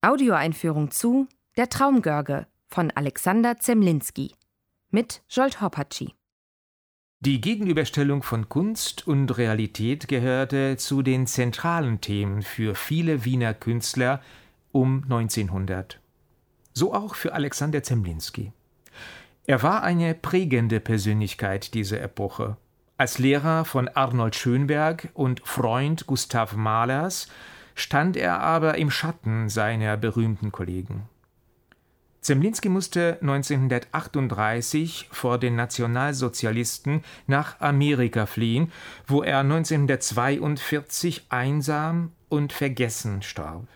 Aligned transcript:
Audioeinführung 0.00 0.92
zu 0.92 1.26
Der 1.56 1.68
Traumgörge 1.68 2.46
von 2.68 2.92
Alexander 2.92 3.56
Zemlinski 3.58 4.32
mit 4.90 5.22
Jolt 5.28 5.60
Hoppatschi. 5.60 6.14
Die 7.18 7.40
Gegenüberstellung 7.40 8.22
von 8.22 8.48
Kunst 8.48 9.08
und 9.08 9.36
Realität 9.36 10.06
gehörte 10.06 10.76
zu 10.76 11.02
den 11.02 11.26
zentralen 11.26 12.00
Themen 12.00 12.42
für 12.42 12.76
viele 12.76 13.24
Wiener 13.24 13.54
Künstler 13.54 14.22
um 14.70 15.02
1900. 15.02 15.98
So 16.74 16.94
auch 16.94 17.16
für 17.16 17.32
Alexander 17.32 17.82
Zemlinski. 17.82 18.52
Er 19.46 19.64
war 19.64 19.82
eine 19.82 20.14
prägende 20.14 20.78
Persönlichkeit 20.78 21.74
dieser 21.74 22.00
Epoche. 22.00 22.56
Als 22.98 23.18
Lehrer 23.18 23.64
von 23.64 23.88
Arnold 23.88 24.36
Schönberg 24.36 25.08
und 25.14 25.40
Freund 25.44 26.06
Gustav 26.06 26.54
Mahlers 26.54 27.26
stand 27.78 28.16
er 28.16 28.40
aber 28.40 28.76
im 28.76 28.90
Schatten 28.90 29.48
seiner 29.48 29.96
berühmten 29.96 30.52
Kollegen. 30.52 31.08
Zemlinski 32.20 32.68
musste 32.68 33.18
1938 33.20 35.08
vor 35.12 35.38
den 35.38 35.54
Nationalsozialisten 35.56 37.04
nach 37.26 37.60
Amerika 37.60 38.26
fliehen, 38.26 38.72
wo 39.06 39.22
er 39.22 39.38
1942 39.38 41.26
einsam 41.28 42.12
und 42.28 42.52
vergessen 42.52 43.22
starb. 43.22 43.66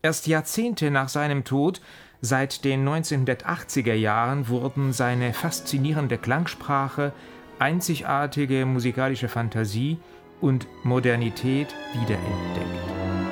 Erst 0.00 0.26
Jahrzehnte 0.26 0.90
nach 0.90 1.08
seinem 1.08 1.44
Tod, 1.44 1.80
seit 2.20 2.64
den 2.64 2.88
1980er 2.88 3.94
Jahren, 3.94 4.48
wurden 4.48 4.92
seine 4.92 5.34
faszinierende 5.34 6.18
Klangsprache, 6.18 7.12
einzigartige 7.58 8.64
musikalische 8.66 9.28
Fantasie 9.28 9.98
und 10.44 10.68
Modernität 10.84 11.74
wiederentdeckt. 11.94 13.23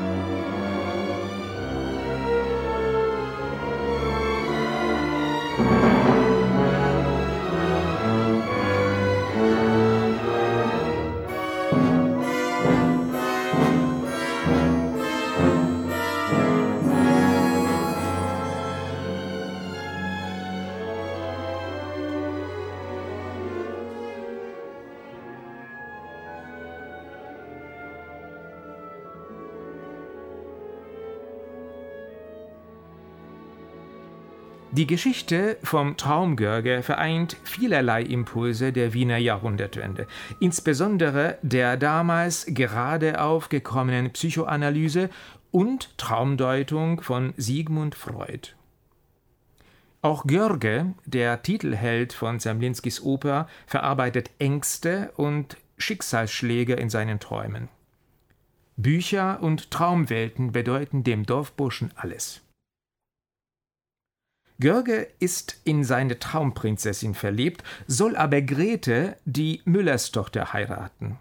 Die 34.75 34.87
Geschichte 34.87 35.59
vom 35.63 35.99
Traumgörge 35.99 36.83
vereint 36.83 37.37
vielerlei 37.45 38.01
Impulse 38.01 38.73
der 38.73 38.95
Wiener 38.95 39.19
Jahrhundertwende, 39.19 40.07
insbesondere 40.41 41.37
der 41.43 41.77
damals 41.77 42.47
gerade 42.49 43.21
aufgekommenen 43.21 44.13
Psychoanalyse 44.13 45.11
und 45.51 45.99
Traumdeutung 45.99 47.03
von 47.03 47.35
Sigmund 47.37 47.95
Freud. 47.95 48.55
Auch 50.01 50.27
Görge, 50.27 50.95
der 51.05 51.43
Titelheld 51.43 52.15
von 52.15 52.41
Zemlinskis 52.41 53.03
Oper, 53.03 53.49
verarbeitet 53.67 54.31
Ängste 54.39 55.13
und 55.17 55.59
Schicksalsschläge 55.77 56.73
in 56.73 56.89
seinen 56.89 57.21
Träumen. 57.21 57.69
Bücher 58.79 59.43
und 59.43 59.71
Traumwelten 59.71 60.53
bedeuten 60.53 61.05
dem 61.05 61.27
Dorfburschen 61.27 61.91
alles. 61.95 62.41
Görge 64.63 65.09
ist 65.19 65.61
in 65.65 65.83
seine 65.83 66.21
Traumprinzessin 66.21 67.15
verliebt, 67.15 67.65
soll 67.89 68.15
aber 68.15 68.43
Grete, 68.43 69.17
die 69.25 69.61
Müllerstochter, 69.65 70.53
heiraten. 70.53 71.19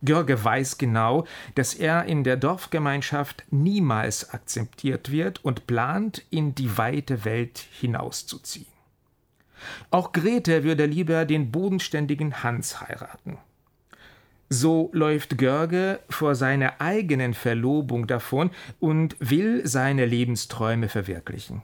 Görge 0.00 0.42
weiß 0.42 0.78
genau, 0.78 1.26
dass 1.54 1.74
er 1.74 2.06
in 2.06 2.24
der 2.24 2.38
Dorfgemeinschaft 2.38 3.44
niemals 3.50 4.30
akzeptiert 4.30 5.12
wird 5.12 5.44
und 5.44 5.66
plant, 5.66 6.24
in 6.30 6.54
die 6.54 6.78
weite 6.78 7.26
Welt 7.26 7.62
hinauszuziehen. 7.78 8.72
Auch 9.90 10.12
Grete 10.12 10.64
würde 10.64 10.86
lieber 10.86 11.26
den 11.26 11.52
bodenständigen 11.52 12.42
Hans 12.42 12.80
heiraten. 12.80 13.36
So 14.48 14.88
läuft 14.94 15.36
Görge 15.36 16.00
vor 16.08 16.34
seiner 16.34 16.80
eigenen 16.80 17.34
Verlobung 17.34 18.06
davon 18.06 18.50
und 18.80 19.14
will 19.18 19.66
seine 19.66 20.06
Lebensträume 20.06 20.88
verwirklichen. 20.88 21.62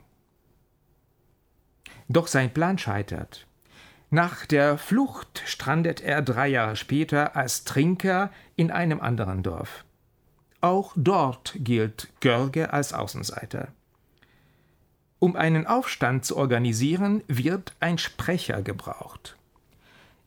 Doch 2.09 2.27
sein 2.27 2.53
Plan 2.53 2.79
scheitert. 2.79 3.47
Nach 4.11 4.47
der 4.47 4.79
Flucht 4.79 5.43
strandet 5.45 6.01
er 6.01 6.23
drei 6.23 6.49
Jahre 6.49 6.77
später 6.77 7.37
als 7.37 7.65
Trinker 7.65 8.31
in 8.57 8.71
einem 8.71 9.01
anderen 9.01 9.43
Dorf. 9.43 9.85
Auch 10.61 10.93
dort 10.97 11.55
gilt 11.57 12.09
Görge 12.21 12.73
als 12.73 12.93
Außenseiter. 12.93 13.69
Um 15.19 15.37
einen 15.37 15.67
Aufstand 15.67 16.25
zu 16.25 16.37
organisieren, 16.37 17.23
wird 17.27 17.75
ein 17.81 17.99
Sprecher 17.99 18.63
gebraucht. 18.63 19.37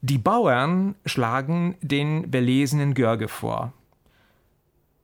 Die 0.02 0.18
Bauern 0.18 0.96
schlagen 1.06 1.76
den 1.82 2.30
belesenen 2.30 2.94
Görge 2.94 3.28
vor. 3.28 3.74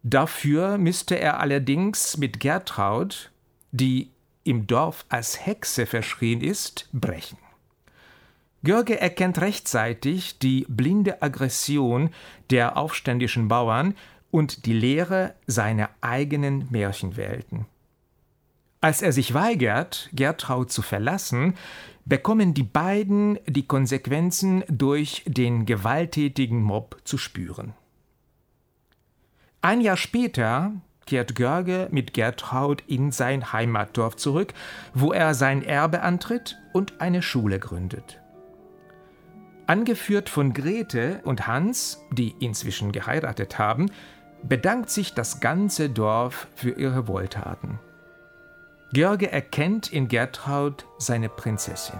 Dafür 0.03 0.77
müsste 0.77 1.19
er 1.19 1.39
allerdings 1.39 2.17
mit 2.17 2.39
Gertraud, 2.39 3.31
die 3.71 4.09
im 4.47 4.67
Dorf 4.67 5.05
als 5.09 5.45
Hexe 5.45 5.85
verschrien 5.85 6.41
ist, 6.41 6.89
brechen. 6.93 7.37
Görge 8.63 8.99
erkennt 8.99 9.39
rechtzeitig 9.39 10.39
die 10.39 10.65
blinde 10.67 11.21
Aggression 11.21 12.09
der 12.49 12.77
aufständischen 12.77 13.47
Bauern 13.47 13.95
und 14.31 14.65
die 14.65 14.73
Leere 14.73 15.35
seiner 15.45 15.89
eigenen 16.01 16.67
Märchenwelten. 16.69 17.65
Als 18.81 19.01
er 19.01 19.11
sich 19.11 19.33
weigert, 19.33 20.09
Gertraud 20.13 20.71
zu 20.71 20.81
verlassen, 20.81 21.55
bekommen 22.05 22.53
die 22.53 22.63
beiden 22.63 23.39
die 23.47 23.65
Konsequenzen 23.65 24.63
durch 24.69 25.23
den 25.25 25.65
gewalttätigen 25.65 26.61
Mob 26.61 26.97
zu 27.03 27.17
spüren. 27.17 27.73
Ein 29.61 29.81
Jahr 29.81 29.97
später 29.97 30.73
kehrt 31.07 31.33
Görge 31.33 31.87
mit 31.89 32.13
Gertraud 32.13 32.83
in 32.85 33.11
sein 33.11 33.51
Heimatdorf 33.51 34.15
zurück, 34.15 34.53
wo 34.93 35.11
er 35.11 35.33
sein 35.33 35.63
Erbe 35.63 36.01
antritt 36.01 36.57
und 36.73 37.01
eine 37.01 37.23
Schule 37.23 37.59
gründet. 37.59 38.21
Angeführt 39.65 40.29
von 40.29 40.53
Grete 40.53 41.21
und 41.23 41.47
Hans, 41.47 42.03
die 42.11 42.35
inzwischen 42.39 42.91
geheiratet 42.91 43.57
haben, 43.57 43.89
bedankt 44.43 44.89
sich 44.89 45.13
das 45.13 45.39
ganze 45.39 45.89
Dorf 45.89 46.47
für 46.55 46.71
ihre 46.71 47.07
Wohltaten. 47.07 47.79
Görge 48.93 49.31
erkennt 49.31 49.91
in 49.91 50.07
Gertraud 50.07 50.85
seine 50.97 51.27
Prinzessin. 51.27 51.99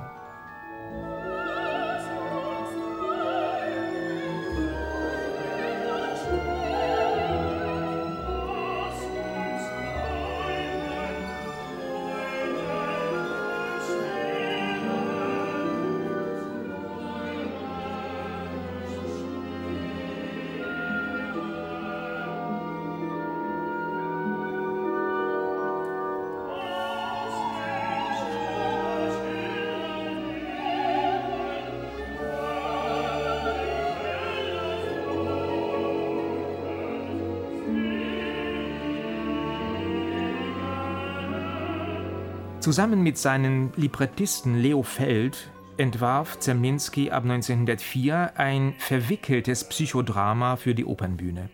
Zusammen 42.59 43.01
mit 43.01 43.17
seinem 43.17 43.71
Librettisten 43.75 44.57
Leo 44.57 44.83
Feld 44.83 45.51
entwarf 45.77 46.39
Zemlinski 46.39 47.11
ab 47.11 47.23
1904 47.23 48.33
ein 48.37 48.73
verwickeltes 48.79 49.63
Psychodrama 49.69 50.55
für 50.55 50.75
die 50.75 50.85
Opernbühne. 50.85 51.49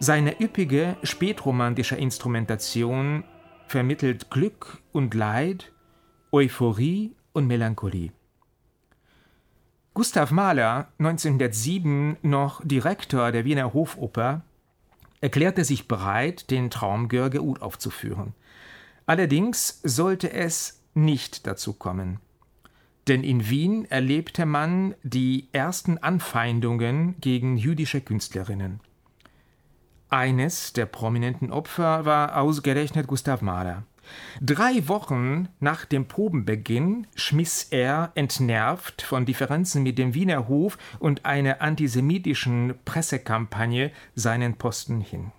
Seine 0.00 0.40
üppige 0.40 0.96
spätromantische 1.02 1.96
Instrumentation 1.96 3.24
vermittelt 3.66 4.30
Glück 4.30 4.82
und 4.92 5.14
Leid, 5.14 5.72
Euphorie 6.32 7.14
und 7.32 7.46
Melancholie. 7.46 8.12
Gustav 9.94 10.30
Mahler, 10.30 10.88
1907 10.98 12.18
noch 12.22 12.60
Direktor 12.64 13.32
der 13.32 13.44
Wiener 13.44 13.72
Hofoper, 13.74 14.42
erklärte 15.20 15.64
sich 15.64 15.88
bereit, 15.88 16.50
den 16.50 16.70
Traumgörge 16.70 17.42
uraufzuführen. 17.42 18.34
Allerdings 19.08 19.80
sollte 19.84 20.34
es 20.34 20.82
nicht 20.92 21.46
dazu 21.46 21.72
kommen. 21.72 22.20
Denn 23.08 23.24
in 23.24 23.48
Wien 23.48 23.86
erlebte 23.90 24.44
man 24.44 24.94
die 25.02 25.48
ersten 25.52 25.96
Anfeindungen 25.96 27.18
gegen 27.18 27.56
jüdische 27.56 28.02
Künstlerinnen. 28.02 28.80
Eines 30.10 30.74
der 30.74 30.84
prominenten 30.84 31.50
Opfer 31.50 32.04
war 32.04 32.36
ausgerechnet 32.36 33.06
Gustav 33.06 33.40
Mahler. 33.40 33.84
Drei 34.42 34.86
Wochen 34.88 35.48
nach 35.58 35.86
dem 35.86 36.06
Probenbeginn 36.06 37.06
schmiss 37.14 37.62
er, 37.70 38.12
entnervt 38.14 39.00
von 39.00 39.24
Differenzen 39.24 39.82
mit 39.82 39.96
dem 39.96 40.12
Wiener 40.12 40.48
Hof 40.48 40.76
und 40.98 41.24
einer 41.24 41.62
antisemitischen 41.62 42.74
Pressekampagne, 42.84 43.90
seinen 44.14 44.56
Posten 44.58 45.00
hin. 45.00 45.32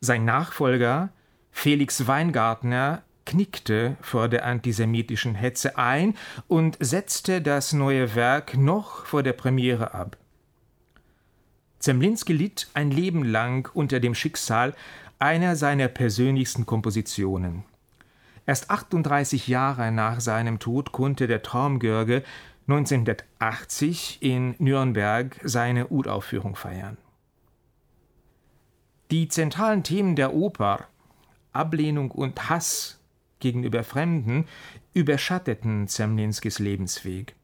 Sein 0.00 0.24
Nachfolger, 0.24 1.10
Felix 1.50 2.06
Weingartner, 2.06 3.02
knickte 3.28 3.96
vor 4.00 4.28
der 4.28 4.46
antisemitischen 4.46 5.34
Hetze 5.34 5.76
ein 5.76 6.14
und 6.48 6.78
setzte 6.80 7.42
das 7.42 7.74
neue 7.74 8.14
Werk 8.14 8.56
noch 8.56 9.04
vor 9.04 9.22
der 9.22 9.34
Premiere 9.34 9.92
ab. 9.92 10.16
Zemlinski 11.78 12.32
litt 12.32 12.68
ein 12.74 12.90
Leben 12.90 13.22
lang 13.22 13.70
unter 13.74 14.00
dem 14.00 14.14
Schicksal 14.14 14.74
einer 15.18 15.56
seiner 15.56 15.88
persönlichsten 15.88 16.64
Kompositionen. 16.64 17.64
Erst 18.46 18.70
38 18.70 19.46
Jahre 19.46 19.92
nach 19.92 20.20
seinem 20.20 20.58
Tod 20.58 20.92
konnte 20.92 21.26
der 21.26 21.42
Traumgörge 21.42 22.22
1980 22.66 24.22
in 24.22 24.54
Nürnberg 24.58 25.38
seine 25.44 25.88
Uraufführung 25.88 26.56
feiern. 26.56 26.96
Die 29.10 29.28
zentralen 29.28 29.82
Themen 29.82 30.16
der 30.16 30.34
Oper 30.34 30.86
Ablehnung 31.58 32.10
und 32.10 32.48
Hass 32.48 32.98
gegenüber 33.40 33.84
Fremden 33.84 34.46
überschatteten 34.94 35.88
Zemlinskis 35.88 36.58
Lebensweg. 36.58 37.34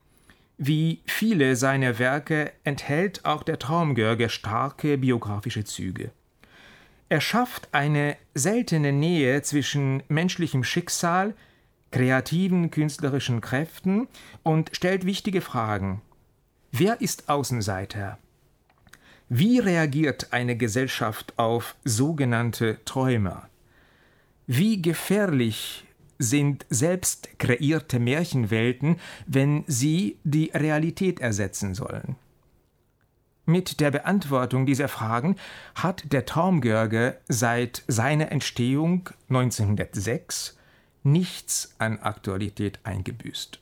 Wie 0.57 1.01
viele 1.05 1.57
seiner 1.57 1.99
Werke 1.99 2.53
enthält 2.63 3.25
auch 3.25 3.43
der 3.43 3.59
Traumgörge 3.59 4.29
starke 4.29 4.99
biografische 4.99 5.65
Züge. 5.65 6.11
Er 7.09 7.21
schafft 7.21 7.69
eine 7.73 8.17
seltene 8.35 8.93
Nähe 8.93 9.43
zwischen 9.43 10.03
menschlichem 10.09 10.65
Schicksal, 10.65 11.35
kreativen 11.91 12.71
künstlerischen 12.71 13.41
Kräften 13.41 14.09
und 14.43 14.71
stellt 14.73 15.07
wichtige 15.07 15.41
Fragen. 15.41 16.03
Wer 16.73 17.01
ist 17.01 17.29
Außenseiter? 17.29 18.19
Wie 19.29 19.59
reagiert 19.59 20.33
eine 20.33 20.57
Gesellschaft 20.57 21.35
auf 21.37 21.77
sogenannte 21.85 22.79
Träumer? 22.85 23.49
Wie 24.47 24.83
gefährlich 24.83 25.85
sind 26.19 26.67
selbst 26.69 27.39
kreierte 27.39 27.99
Märchenwelten, 27.99 28.97
wenn 29.27 29.65
sie 29.67 30.19
die 30.25 30.51
Realität 30.55 31.21
ersetzen 31.21 31.75
sollen? 31.75 32.17
Mit 33.47 33.81
der 33.81 33.91
Beantwortung 33.91 34.65
dieser 34.65 34.89
Fragen 34.89 35.37
hat 35.75 36.13
der 36.13 36.25
Traumgörge 36.25 37.19
seit 37.29 37.83
seiner 37.89 38.33
Entstehung 38.33 39.11
1906 39.29 40.59
nichts 41.03 41.75
an 41.79 41.99
Aktualität 41.99 42.81
eingebüßt. 42.85 43.61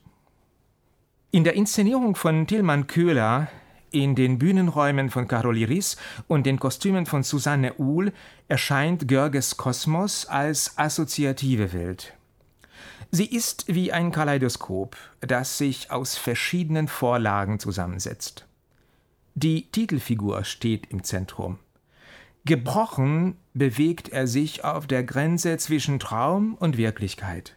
In 1.31 1.43
der 1.43 1.53
Inszenierung 1.55 2.15
von 2.15 2.47
Tilman 2.47 2.87
Köhler, 2.87 3.49
in 3.93 4.15
den 4.15 4.39
Bühnenräumen 4.39 5.09
von 5.09 5.27
Caroli 5.27 5.63
Riss 5.63 5.97
und 6.27 6.45
den 6.45 6.59
Kostümen 6.59 7.05
von 7.05 7.23
Susanne 7.23 7.75
Uhl 7.75 8.11
erscheint 8.47 9.07
Görges 9.07 9.55
Kosmos 9.55 10.25
als 10.25 10.77
assoziative 10.77 11.73
Welt. 11.73 12.13
Sie 13.11 13.27
ist 13.27 13.65
wie 13.67 13.93
ein 13.93 14.11
Kaleidoskop, 14.11 14.97
das 15.21 15.59
sich 15.59 15.91
aus 15.91 16.17
verschiedenen 16.17 16.87
Vorlagen 16.87 17.59
zusammensetzt. 17.59 18.47
Die 19.35 19.69
Titelfigur 19.71 20.43
steht 20.43 20.87
im 20.91 21.03
Zentrum. 21.03 21.59
Gebrochen 22.45 23.37
bewegt 23.53 24.09
er 24.09 24.27
sich 24.27 24.63
auf 24.63 24.87
der 24.87 25.03
Grenze 25.03 25.57
zwischen 25.57 25.99
Traum 25.99 26.55
und 26.55 26.77
Wirklichkeit. 26.77 27.55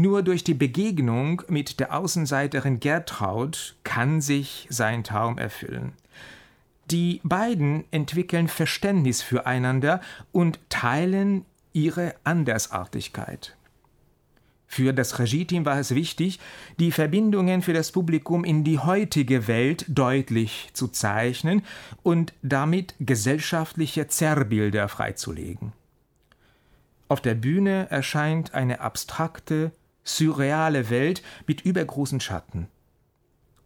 Nur 0.00 0.22
durch 0.22 0.44
die 0.44 0.54
Begegnung 0.54 1.42
mit 1.48 1.78
der 1.78 1.94
Außenseiterin 1.94 2.80
Gertraud 2.80 3.76
kann 3.84 4.22
sich 4.22 4.66
sein 4.70 5.04
Traum 5.04 5.36
erfüllen. 5.36 5.92
Die 6.90 7.20
beiden 7.22 7.84
entwickeln 7.90 8.48
Verständnis 8.48 9.20
füreinander 9.20 10.00
und 10.32 10.58
teilen 10.70 11.44
ihre 11.74 12.14
Andersartigkeit. 12.24 13.58
Für 14.66 14.94
das 14.94 15.18
Regieteam 15.18 15.66
war 15.66 15.78
es 15.78 15.94
wichtig, 15.94 16.40
die 16.78 16.92
Verbindungen 16.92 17.60
für 17.60 17.74
das 17.74 17.92
Publikum 17.92 18.42
in 18.42 18.64
die 18.64 18.78
heutige 18.78 19.48
Welt 19.48 19.84
deutlich 19.86 20.70
zu 20.72 20.88
zeichnen 20.88 21.62
und 22.02 22.32
damit 22.40 22.94
gesellschaftliche 23.00 24.08
Zerrbilder 24.08 24.88
freizulegen. 24.88 25.74
Auf 27.08 27.20
der 27.20 27.34
Bühne 27.34 27.88
erscheint 27.90 28.54
eine 28.54 28.80
abstrakte, 28.80 29.72
surreale 30.04 30.90
Welt 30.90 31.22
mit 31.46 31.62
übergroßen 31.62 32.20
Schatten. 32.20 32.68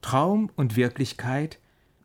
Traum 0.03 0.51
und 0.57 0.77
Wirklichkeit, 0.77 1.59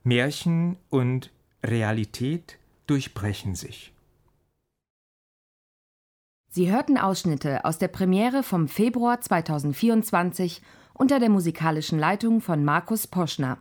Märchen 0.03 0.77
und 0.89 1.31
Realität 1.63 2.57
durchbrechen 2.87 3.55
sich. 3.55 3.93
Sie 6.51 6.71
hörten 6.71 6.97
Ausschnitte 6.97 7.63
aus 7.65 7.77
der 7.77 7.89
Premiere 7.89 8.41
vom 8.41 8.67
Februar 8.67 9.21
2024 9.21 10.61
unter 10.93 11.19
der 11.19 11.29
musikalischen 11.29 11.99
Leitung 11.99 12.41
von 12.41 12.65
Markus 12.65 13.05
Poschner. 13.05 13.59